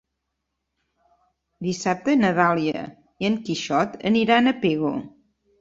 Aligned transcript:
Dissabte 1.67 2.17
na 2.23 2.33
Dàlia 2.41 2.81
i 3.25 3.31
en 3.33 3.39
Quixot 3.51 3.97
aniran 4.13 4.55
a 4.55 4.59
Pego. 4.65 4.95